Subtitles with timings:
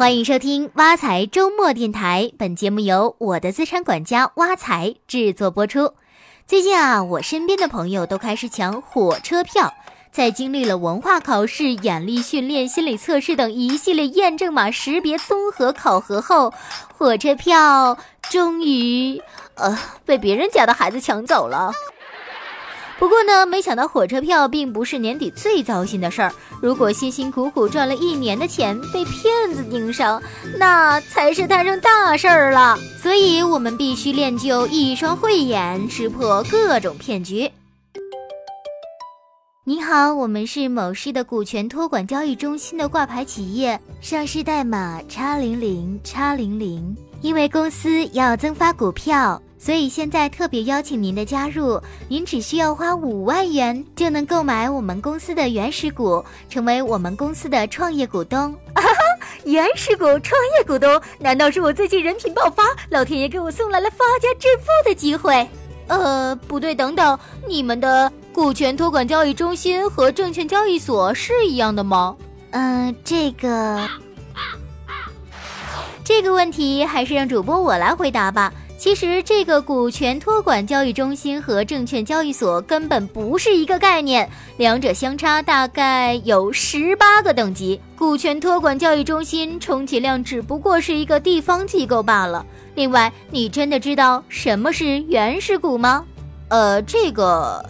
[0.00, 5.92] 欢迎收听挖财周末电台，本节目由我的资产管家挖财制作播出。
[6.46, 9.74] 最近啊，我身边的朋友都开始抢火车票，
[10.10, 16.54] 在经历了文化考试、眼力训练、心理测试等一系列验证码识别综合考核后，
[16.96, 19.20] 火车票终于，
[19.56, 21.72] 呃，被别人家的孩子抢走了。
[23.00, 26.30] 不过呢，没想到火车票并不是年底最糟心的事儿。
[26.60, 30.22] 如果辛辛苦苦赚了一年的钱被骗子盯上，
[30.58, 32.78] 那才是摊上大事儿了。
[33.02, 37.50] 所以，我们必须练就一双慧眼，识破各种骗局。
[39.64, 46.94] 你好，我们是某市的股权托管交易中心的挂牌企业，上市代码叉零零叉零零。
[47.22, 49.40] 因为公司要增发股票。
[49.62, 58.54] 所以现在特别邀请您的加入，您只需要花五万元就能购买我们公司的原始股，成为我们公司的创业股东。
[58.72, 58.90] 啊哈，
[59.44, 65.46] 原始股创业股东，难道是我最近人品爆发，老天爷给我送来了发家致富的机会？
[65.88, 72.16] 呃，不对，等等，你们的股权托管交易中心和证券交易所是一样的吗？
[72.52, 73.86] 嗯，这个，
[76.02, 78.50] 这个问题还是让主播我来回答吧。
[78.80, 87.78] 其实，这个股权托管交易中心和证券交易所根本不是一个概念，两者相差大概有十八个等级。
[87.94, 92.44] 股权托管交易中心充其量只不过是一个地方机构罢了。
[92.74, 96.02] 另外，你真的知道什么是原始股吗？
[96.48, 97.62] 呃，这个。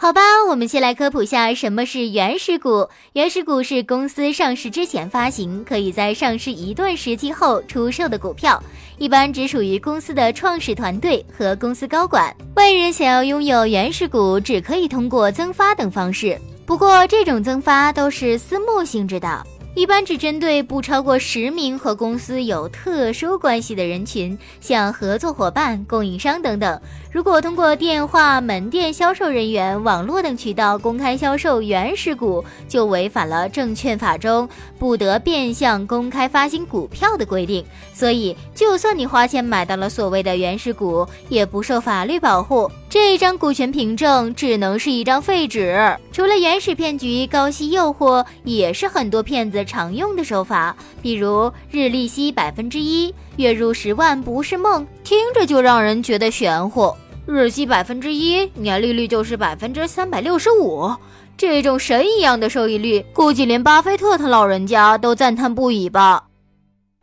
[0.00, 2.88] 好吧，我们先来科普下什么是原始股。
[3.14, 8.62] 原始股是公司上市之前发行，可以在上市一段时期后出售的股票，
[8.96, 12.32] 一般只属于公司的创始团队和公司高管。
[12.54, 19.44] 外人想要拥有原始股，只可以通过增发等方式，不过这种增发都是私募性质的。
[19.78, 26.80] 一般只针对不超过十名和公司有特殊关系的人群，像合作伙伴、供应商等等。
[27.12, 34.48] 如果通过电话、门店销售人员、网络等渠道公开销售原始股，就违反了证券法中
[34.80, 37.64] 不得变相公开发行股票的规定。
[37.94, 42.68] 所以，就算你花钱买到了所谓的原始股，也不受法律保护。
[42.90, 45.94] 这一张股权凭证只能是一张废纸。
[46.10, 50.74] 除了原始骗局，高息诱惑也是很多骗子常用的手法。
[51.02, 56.94] 比如日利息百分之一，月入十万不是梦，听着就让人觉得玄乎。
[57.26, 60.90] 日息百分之一，年利率就是百分之三百六十五，
[61.36, 66.24] 这种神一样的收益率，估计连巴菲特他老人家都赞叹不已吧。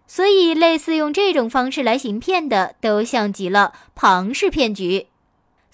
[0.08, 5.06] 所以，类似用这种方式来行骗的，都像极了庞氏骗局。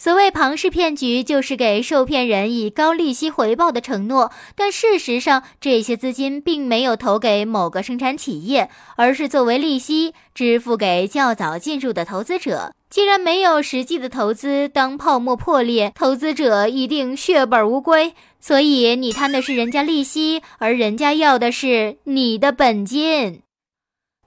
[0.02, 12.74] 所谓庞氏骗局，就是给受骗人以高利息回报的承诺，但事实上这些资金并没有投给某个生产企业，而是作为利息支付给较早进入的投资者。
[12.90, 18.16] 既然没有实际的投资，当泡沫破裂，投资者一定血本无归。
[18.40, 23.44] 所以你贪的是人家利息，而人家要的是你的本金。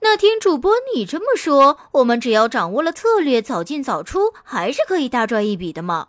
[0.05, 6.09] 那听主播你这么说，我们只要掌握了策略，早进早出，还是可以大赚一笔的嘛？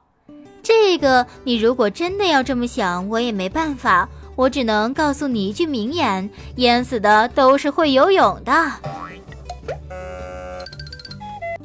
[0.61, 8.51] 这个你如果真的要这么想，我也没办法，我只能告诉你一句名言：淹死的都是会游泳的。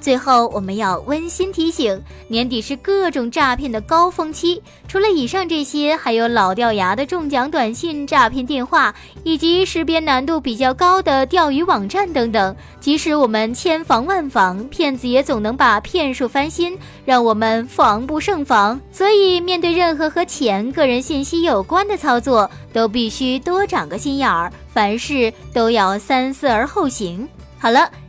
[0.01, 4.61] 最后，我们要温馨提醒：年底是各种诈骗的高峰期。
[4.89, 12.57] 除了以上这些，还有老掉牙的中奖短信、诈骗电话，以及识别难度比较高的钓鱼网站等等。
[12.81, 18.81] 即使我们千防万防，骗子也总能把骗术翻新，让我们防不胜防。
[18.91, 27.29] 所以，面对任何和钱、个人信息有关的操作，都必须多长个心眼儿，凡事都要三思而后行。
[27.59, 27.91] 好了，